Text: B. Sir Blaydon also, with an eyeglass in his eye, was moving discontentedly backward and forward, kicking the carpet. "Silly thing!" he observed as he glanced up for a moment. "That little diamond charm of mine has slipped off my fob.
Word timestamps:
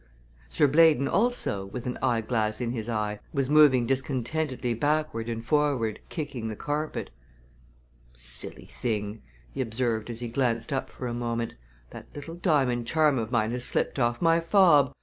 B. 0.01 0.07
Sir 0.55 0.67
Blaydon 0.67 1.07
also, 1.07 1.67
with 1.67 1.85
an 1.85 1.99
eyeglass 2.01 2.59
in 2.59 2.71
his 2.71 2.89
eye, 2.89 3.19
was 3.31 3.51
moving 3.51 3.85
discontentedly 3.85 4.73
backward 4.73 5.29
and 5.29 5.45
forward, 5.45 5.99
kicking 6.09 6.47
the 6.47 6.55
carpet. 6.55 7.11
"Silly 8.11 8.65
thing!" 8.65 9.21
he 9.51 9.61
observed 9.61 10.09
as 10.09 10.19
he 10.19 10.27
glanced 10.27 10.73
up 10.73 10.89
for 10.89 11.05
a 11.05 11.13
moment. 11.13 11.53
"That 11.91 12.07
little 12.15 12.33
diamond 12.33 12.87
charm 12.87 13.19
of 13.19 13.31
mine 13.31 13.51
has 13.51 13.63
slipped 13.63 13.99
off 13.99 14.23
my 14.23 14.39
fob. 14.39 14.91